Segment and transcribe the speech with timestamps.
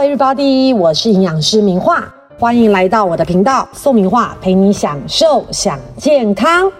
[0.00, 2.02] everybody，我是营养师明画，
[2.38, 6.72] 欢迎来到我的频道宋明画陪你享受享健康。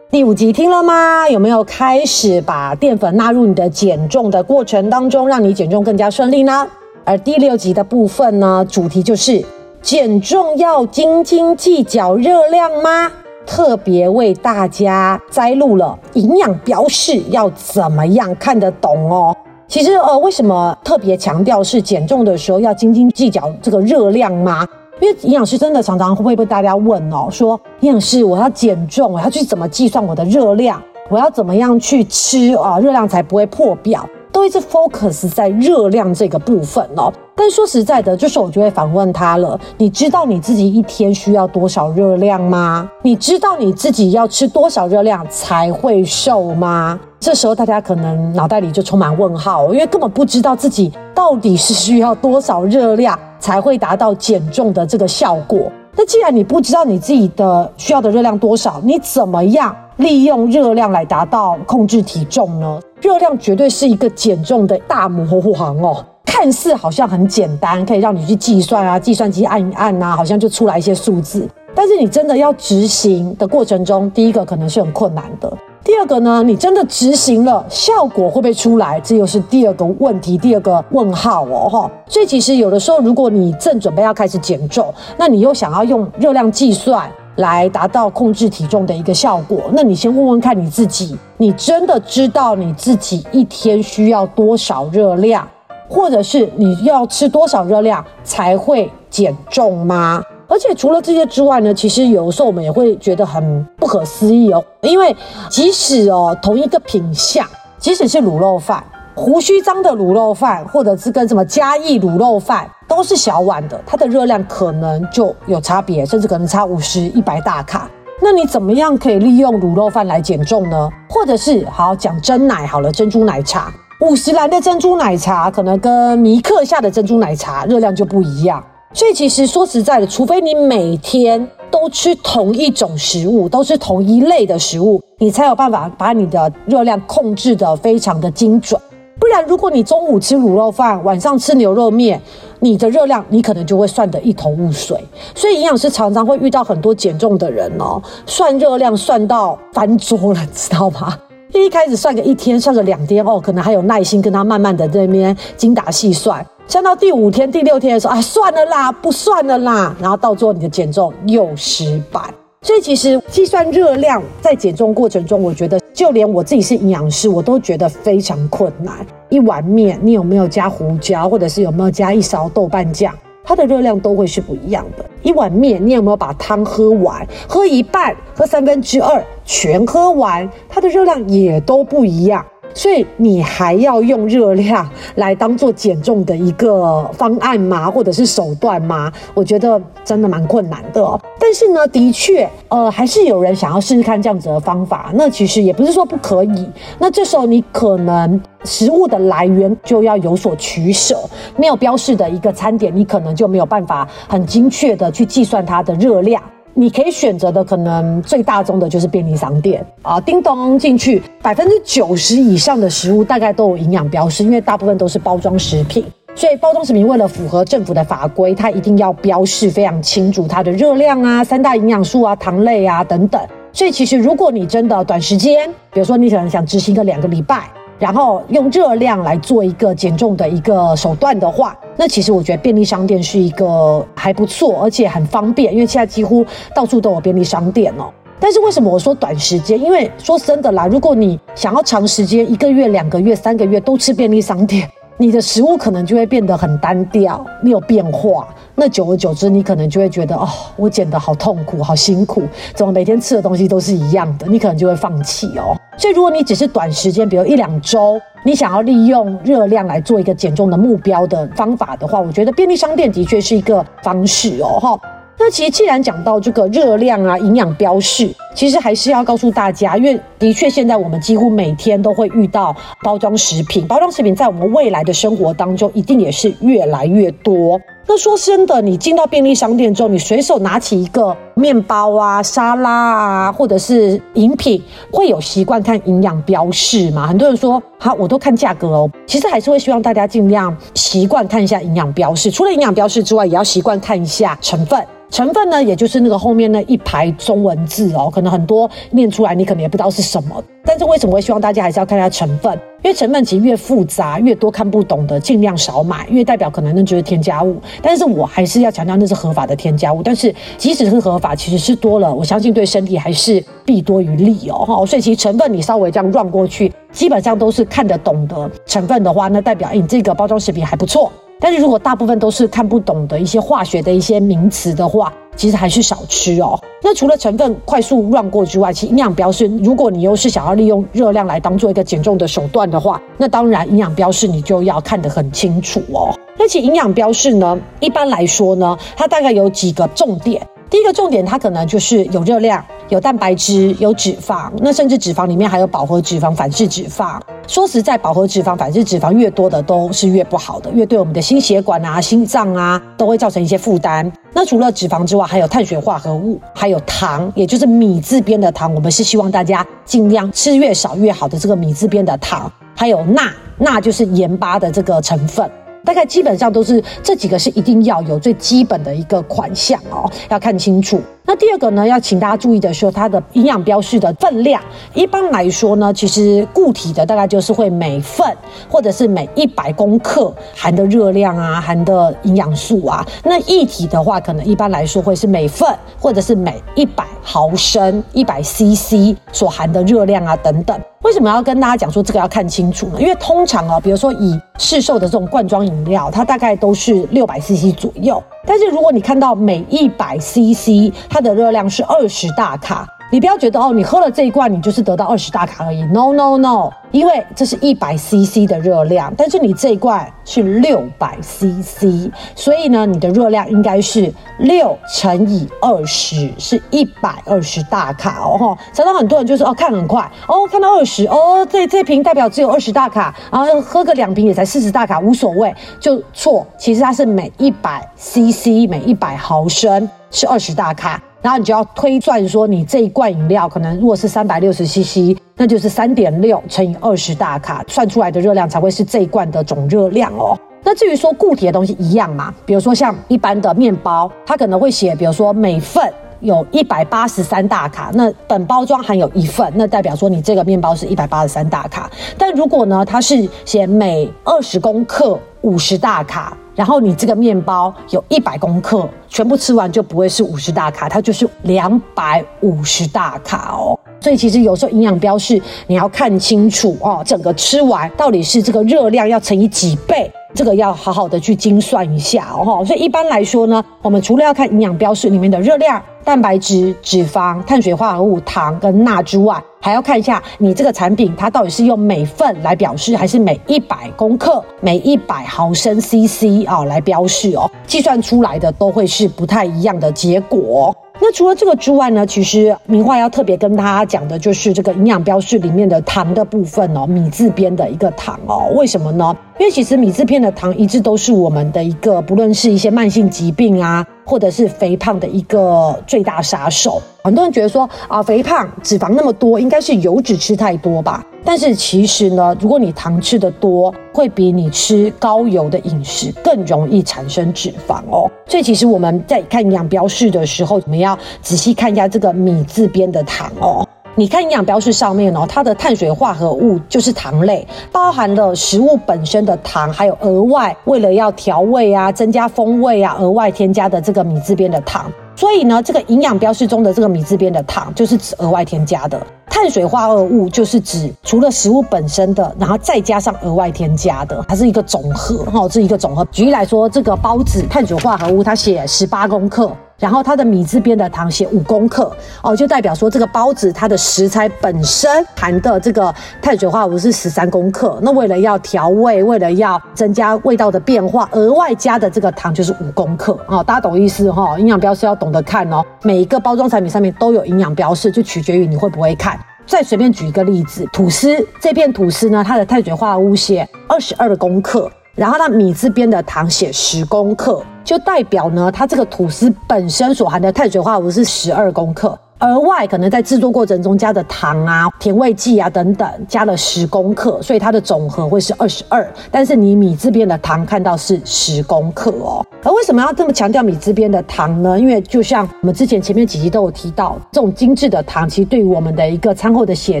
[0.10, 1.28] 第五集听了吗？
[1.28, 6.66] 有没有开始把淀粉纳入你的减重的过程当中，让你减重更加顺利呢？
[7.04, 9.40] 而第六集的部分呢，主题就是
[9.80, 13.12] 减重要斤斤计较热量吗？
[13.46, 19.36] 特别为大家摘录了营养标示要怎么样看得懂哦。
[19.68, 24.66] 其实呃，为什么特别强调是减重的时候要斤斤计较这个热量吗？
[25.00, 30.80] 因为营养师真的常常会被大家问哦，说营养师我要减重，我要去怎么计算我的热量？
[31.08, 32.78] 我要怎么样去吃啊？
[32.78, 34.08] 热量才不会破表？
[34.32, 37.12] 都一直 focus 在热量这个部分哦。
[37.34, 42.88] 但说实在的，就是我就会反问他了：你知道你自己一天需要多少热量吗？
[43.02, 46.98] 你知道你自己要吃多少热量才会瘦吗？
[47.20, 55.70] 这时候大家可能脑袋里就充满问号，因为根本不知道自己到底是需要多少热量才会达到减重的这个效果。
[55.94, 62.80] 那既然你不知道你自己的需要的热量多少，你怎么样利用热量来达到控制体重呢？
[63.00, 71.48] 热量绝对是一个减重的大魔王哦，看似好像很简单，可以让你去计算啊，计算机按一按呐，好像就出来一些数字。
[71.74, 75.50] 但是你真的要执行的过程中，第一个可能是很困难的。
[75.84, 79.00] 第二个呢，你真的执行了，效果会不会出来？
[79.00, 81.90] 这又是第二个问题，第二个问号哦，哈。
[82.06, 95.48] 所以其实有的时候，如果你正准备要开始减重，那你又想要用热量计算来达到控制体重的一个效果，那你先问问看你自己，你真的知道你自己一天需要多少热量，
[95.88, 100.22] 或者是你要吃多少热量才会减重吗？
[100.46, 105.16] 而且除了这些之外呢，其实有的时候我们也会觉得很不可思议哦，因为
[105.48, 107.46] 即使哦同一个品相，
[107.78, 117.90] 即使是卤肉饭、胡须章的卤肉饭，或者是跟什么嘉义卤肉饭，都是小碗的，它的热量可能就有差别，甚至可能差五十、一百大卡。
[118.22, 120.88] 那你怎么样可以利用卤肉饭来减重呢？
[121.10, 128.64] 或者是好讲真奶好了，珍珠奶茶，五十兰的珍珠奶茶可能跟米克下的珍珠奶茶热量就不一样。
[128.94, 138.80] 所以其实说实在的，除非你每天都吃同一种食物，都是同一类的食物，你才有办法把你的热量控制的非常的精准。
[139.22, 142.20] 不然，如果你中午吃卤肉饭，晚上吃牛肉面，
[142.58, 144.98] 你的热量你可能就会算得一头雾水。
[145.32, 151.16] 所以营养师常常会遇到很多减重的人哦，算热量算到翻桌了，知道吗？
[151.54, 156.44] 一开始算个一天，算个两天哦，可能还有耐心跟他慢慢的这边精打细算。
[156.66, 159.94] 算到第五天、第六天的时候，啊，算了啦，不算了啦。
[160.00, 162.20] 然后到最后你的减重又失败。
[162.62, 169.06] 所以其实计算热量在减重过程中，我觉得就连我自己是营养师，我都觉得非常困难。
[169.28, 173.14] 一碗面，你有没有加胡椒，或者是有没有加一勺豆瓣酱，
[173.44, 175.04] 它的热量都会是不一样的。
[175.22, 177.24] 一碗面，你有没有把汤喝完？
[177.48, 182.44] 喝一半，喝三分之二，全喝完，它的热量也都不一样。
[182.74, 187.90] 所以你还要用热量来当做减重的一个方案吗？
[187.90, 189.12] 或者是手段吗？
[189.34, 191.20] 我觉得真的蛮困难的。
[191.38, 195.10] 但是呢，的确，呃，还是有人想要试试看这样子的方法。
[195.14, 196.70] 那其实也不是说不可以。
[196.98, 201.18] 那这时候你可能食物的来源就要有所取舍。
[201.56, 206.42] 没有标示的一个餐点，你可能就没有办法很精确的去计算它的热量。
[206.74, 223.40] 你可以选择的可能最大宗的就是便利商店啊，叮咚进去，百分之九十以上的食物大概都有营养标识，因为大部分都是包装食品，所以包装食品为了符合政府的法规，它一定要标示非常清楚它的热量啊、三大营养素啊、糖类啊等等。
[223.72, 227.70] 所以其实如果你真的短时间，比如说你可能想执行个两个礼拜。
[228.02, 238.12] 然后用热量来做一个减重的一个手段的话，那其实我觉得便利商店是一个还不错，而且很方便，因为现在几乎到处都有便利商店哦。
[238.40, 239.80] 但是为什么我说短时间？
[239.80, 244.90] 因为说真的啦，如果你想要长时间，一个月、两个月、三个月都吃便利商店。
[245.22, 248.48] 你的食物可能就会变得很单调，没有变化。
[248.74, 252.42] 那久而久之，你可能就会觉得，哦，我减得好痛苦，好辛苦，
[252.74, 254.48] 怎么每天吃的东西都是一样的？
[254.48, 255.78] 你可能就会放弃哦。
[255.96, 264.80] 所以，如果你只是短时间，比如一两周，你想要利用热量来做一个减重的目标的方法的话，我觉得便利商店的确是一个方式哦。
[264.80, 265.00] 哈。
[265.44, 272.72] 那其实既然讲到这个热量啊、营养标示，其实还是要告诉大家，因为的确现在我们几乎每天都会遇到
[273.02, 277.80] 包装食品，包装食品在我们未来的生活当中一定也是越来越多。
[278.06, 284.80] 那说真的，你进到便利商店之后，你随手拿起一个面包啊、沙拉啊，或者是饮品，
[285.10, 287.26] 会有习惯看营养标示吗？
[287.26, 289.10] 很多人说，好，我都看价格哦。
[289.26, 292.48] 其实还是会希望大家尽量习惯看一下营养标示。
[292.48, 295.04] 除了营养标示之外，也要习惯看一下成分。
[295.32, 300.62] 成分呢，也就是那个后面那一排中文字哦，可能很多念出来你可能也不知道是什么。
[300.84, 302.70] 但是为什么会希望大家还是要看一下成分？
[303.02, 307.80] 因为成分其实越复杂、越多看不懂的，尽量少买，因为代表可能那就是添加物。
[308.02, 310.22] 但是我还是要强调那是合法的添加物。
[310.22, 314.84] 但是即使是合法，其实是多了，我相信对身体还是弊多于利哦。
[314.84, 321.32] 哈，所以其实成分你稍微这样乱过去，基本上都是看得懂的成分的话，那代表你这个包装食品还不错。
[321.62, 326.76] 但是如果大部分都是看不懂的一些化学的一些名词的话，其实还是少吃哦。
[327.00, 336.34] 那除了成分快速乱过之外，其实营养标示，如果你又是想要利用热量来当做一个减重的手段的话，那当然营养标示你就要看得很清楚哦。
[336.58, 340.66] 那其营养标示呢，一般来说呢，它大概有几个重点。
[340.90, 347.40] 第一个重点，它可能就是有热量、有蛋白质、有脂肪，那甚至脂肪里面还有饱和脂肪、反式脂肪。
[347.66, 354.30] 说实在，饱和脂肪、反式脂肪越多的都是越不好的，越对我们的心血管啊、心脏啊都会造成一些负担。
[354.52, 358.94] 那除了脂肪之外，还有碳水化合物，还有糖，也就是米字边的糖。
[358.94, 365.70] 我们是希望大家尽量吃越少越好的这个米字边的糖，还有钠，钠就是盐巴的这个成分。
[366.04, 371.20] 大概基本上都是这几个是一定要有最基本的一个款项哦，要看清楚。
[371.44, 374.80] 那第二个呢，要请大家注意的是，它的营养标示的分量。
[375.12, 378.46] 一般来说呢，其实固体的大概就是会每份
[378.88, 383.26] 或者是每一百公克含的热量啊，含的营养素啊。
[383.42, 390.98] 那液体的话，可能一般来说会是每份或者是每一百毫升、一百 CC 所含的热量啊等等。
[391.22, 393.20] 为什么要跟大家讲说这个要看清楚呢？
[393.20, 398.42] 因为通常哦，比如说以市售的这种罐装饮料，它大概都是六百 CC 左右。
[398.66, 403.06] 但是如果你看到每一百 CC 它的热量是二十大卡。
[403.32, 406.02] 你不要觉得哦，你喝了这一罐，你就是得到二十大卡而已。
[406.02, 418.58] No No No，因为这是一百 CC 的热量，但是你这一罐是六百 CC，所以呢，你的热量应该是六乘以二十，是一百二十大卡哦。
[418.58, 426.66] 哈，常常很多人就是哦，看很快哦，看到二十哦，这这瓶代表只有二十大卡，然后喝个两瓶也才四十大卡，无所谓，就错。
[426.76, 431.18] 其实它是每一百 CC，每一百毫升是二十大卡。
[431.42, 440.56] 然后你就要推算说，你这一罐饮料可能如果是三百六十 CC，那就是三点六乘以二十大卡，算出来的热量才会是这一罐的总热量哦。
[440.84, 452.08] 那至于说固体的东西一样嘛，比如说像一般的面包，它可能会写，比如说每份有一百八十三大卡，那本包装含有一份，那代表说你这个面包是一百八十三大卡。
[452.38, 456.56] 但如果呢，它是写每二十公克五十大卡。
[456.74, 463.98] 然后你这个面包有一百公克，全部吃完就不会是五十大卡，它就是两百五十大卡哦。
[464.20, 470.30] 所以其实有时候营养标示你要看清楚哦，整个吃完到底是这个热量要乘以几倍。
[470.54, 490.94] 这个要好好的去精算一下哦，所以一般来说呢，我们除了要看营养标示里面的热量、蛋白质、脂肪、碳水化合物、糖跟钠之外，还要看一下你这个产品它到底是用每份来表示，还是每一百公克、每一百毫升 CC 啊来标示哦，计算出来的都会是不太一样的结果。
[491.20, 499.36] 那除了这个之外呢，其实名画要特别跟大家讲的就是这个营养标示里面的糖的部分哦，米字边的一个糖哦，为什么呢？
[499.62, 507.00] 因为其实米字片的糖一直都是我们的一个，不论是一些慢性疾病啊，或者是肥胖的一个最大杀手。
[507.22, 511.24] 很多人觉得说啊，肥胖脂肪那么多，应该是油脂吃太多吧？
[511.44, 518.28] 但是其实呢，如果你糖吃的多，会比你吃高油的饮食更容易产生脂肪哦。
[518.48, 523.86] 所以其实我们在看营养标示的时候，我们要仔细看一下这个米字边的糖哦。
[524.14, 535.10] 你看营养标示上面哦，它的碳水化合物就是糖类，包含了食物本身的糖，还有额外为了要调味啊、增加风味啊，额外添加的这个米字边的糖。
[535.34, 546.22] 所以呢，这个营养标示中的这个米字边的糖，就是指额外添加的碳水化合物，就是指除了食物本身的，然后再加上额外添加的，它是一个总和哈，是一个总和。
[546.26, 549.72] 举例来说，这个包子碳水化合物它写十八公克。
[550.02, 558.00] 然后它的米字边的糖写五公克哦，就代表说这个包子它的食材本身含的这个碳水化合物是十三公克。
[558.02, 563.62] 那为了要调味，为了要增加味道的变化，额外加的这个糖就是五公克哦。
[563.62, 564.58] 大家懂意思哈？
[564.58, 565.80] 营养标示要懂得看哦。
[566.02, 569.38] 每一个包装产品上面都有营养标示，就取决于你会不会看。
[569.64, 571.28] 再随便举一个例子，吐司
[571.60, 574.90] 这片吐司呢，它的碳水化合物写二十二公克。
[575.14, 582.18] 然后它米字边的糖写十公克，就代表呢，它这个吐司本身所含的碳水化合物是十二公克。
[582.42, 589.08] 额外可能在制作过程中加的糖啊、甜味剂啊等等，加了十公克，所以它的总和会是二十二。
[589.30, 592.44] 但是你米字边的糖看到是十公克哦。
[592.64, 594.78] 而为什么要这么强调米字边的糖呢？
[594.78, 600.00] 因为就像我们之前前面几集都有提到，这种精致的糖其实对于我们的一个餐后的血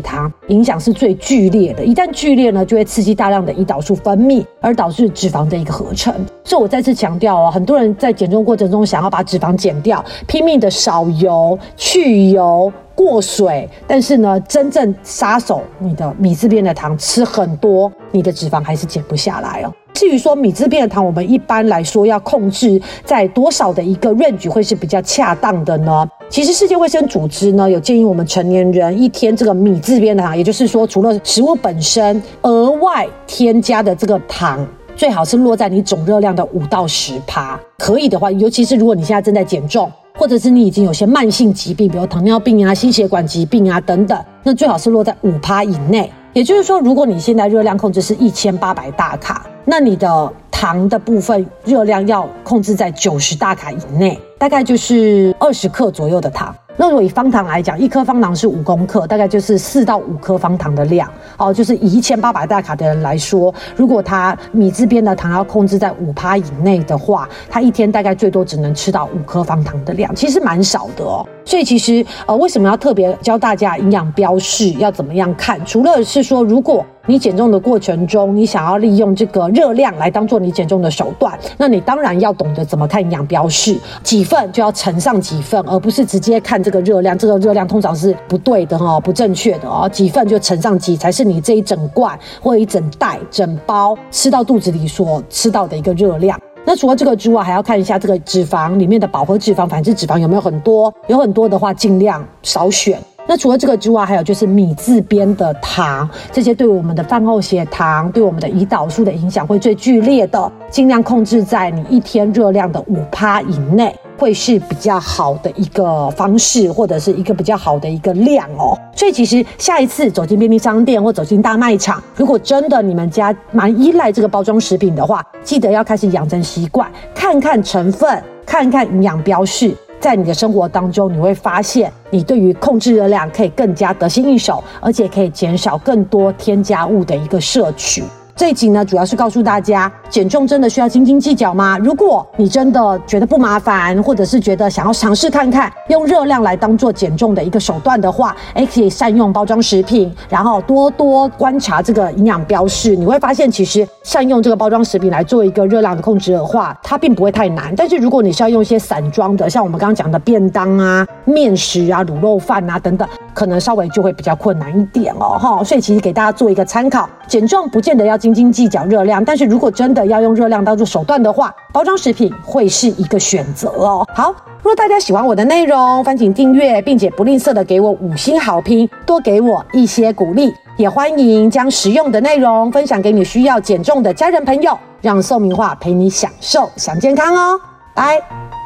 [0.00, 1.84] 糖影响是最剧烈的。
[1.84, 6.12] 一旦剧烈呢，就会刺激大量的胰岛素分泌，而导致脂肪的一个合成。
[6.44, 12.22] 所以我再次强调哦，很多人在减重过程中想要把脂肪减掉，拼命的少油去。
[12.32, 19.72] 油过水，但是呢，真正杀手，你的米字边的糖吃很多，你的脂肪还是减不下来哦。
[19.92, 26.08] 至于说米字边的糖，我们一般来说要控制在多少的一个 range 会是比较恰当的呢？
[26.30, 37.58] 其实世界卫生组织呢有建议我们成年人一天这个米字边的糖，也就是说除了食物本身额外添加的这个糖，最好是落在你总热量的五到十趴。
[37.78, 39.90] 可以的话，尤其是如果你现在正在减重。
[40.14, 46.12] 或者是你已经有些慢性疾病，比如糖尿病啊、心血管疾病啊等等，那最好是落在五趴以内。
[46.34, 56.54] 也就是说，如果你现在热量控制是一千八百大卡，那你的糖的部分热量要控制在九十大卡以内，大概就是二十克左右的糖。
[56.76, 61.08] 那如果以方糖来讲，一颗方糖是五公克，大概就是四到五颗方糖的量。
[61.36, 71.26] 哦，就是以一千八百大卡的人来说，如果他米字边的糖要控制在五趴以内的话，他一天大概最多只能吃到五颗方糖的量，其实蛮少的哦。
[71.44, 75.62] 所以其实呃，为什么要特别教大家营养标示要怎么样看？
[75.66, 87.18] 除了是说，如果你减重的过程中，你想要利用这个热量来当做你减重的手段，那你当然要懂得怎么看营养标示，几份就要乘上几份，而不是直接看这个热量。
[87.18, 89.88] 这个热量通常是不对的哈，不正确的哦。
[89.92, 96.38] 几份就乘上几，才是你这一整罐或一整袋、整包吃到肚子里所吃到的一个热量。
[96.64, 102.96] 那除了这个之外，还要看一下这个脂肪里面的饱和脂肪、反式脂肪有没有很多，有很多的话，尽量少选。
[103.26, 118.76] 那除了这个之外，还有就是米字边的糖，这些对我们的饭后血糖、对我们的胰岛素的影响会最剧烈的，尽量控制在你一天热量的五趴以内，会是比较好的一个方式，或者是一个比较好的一个量哦。
[118.94, 129.74] 所以其实下一次走进便利商店或走进大卖场，如果真的你们家蛮依赖这个包装食品的话，记得要开始养成习惯，看看成分，看看营养标示。
[130.02, 138.02] 在你的生活当中，你会发现，你对于控制热量可以更加得心应手，而且可以减少更多添加物的一个摄取。
[138.34, 141.78] 这集呢，主要是告诉大家，减重真的需要斤斤计较吗？
[141.78, 157.72] 如果你真的觉得不麻烦，或者是觉得想要尝试看看用热量来当做减重的一个手段的话，哎，可以善用包装食品，然后多多观察这个营养标示，你会发现，其实善用这个包装食品来做一个热量的控制的话，它并不会太难。
[157.76, 163.06] 但是如果你是要用一些散装的，像我们刚刚讲的便当啊、面食啊、卤肉饭啊等等。
[163.34, 174.06] 可能稍微就会比较困难一点哦，哈，所以其实给大家做一个参考，减重不见得要斤斤计较热量，但是如果真的要用热量当做手段的话，包装食品会是一个选择哦。
[174.14, 187.60] 好，如果大家喜欢我的内容，烦请订阅，并且不吝啬的给我五星好评，多给我一些鼓励，也欢迎将实用的内容分享给你需要减重的家人朋友，让宋明化陪你享受享健康哦，
[187.94, 188.61] 拜。